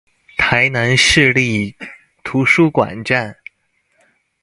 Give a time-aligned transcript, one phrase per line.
[0.35, 1.75] 台南市立
[2.23, 3.37] 圖書館站